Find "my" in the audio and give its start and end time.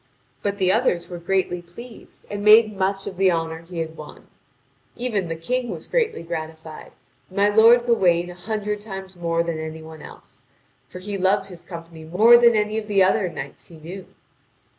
7.37-7.49